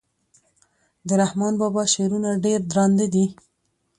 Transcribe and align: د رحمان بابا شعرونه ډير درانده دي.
د 1.07 1.09
رحمان 1.21 1.53
بابا 1.61 1.83
شعرونه 1.93 2.29
ډير 2.43 2.59
درانده 2.71 3.05
دي. 3.13 3.25